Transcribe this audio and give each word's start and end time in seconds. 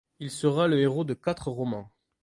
Il 0.19 0.31
sera 0.31 0.67
le 0.67 0.79
héros 0.79 1.03
de 1.03 1.13
quatre 1.13 1.49
romans. 1.51 1.91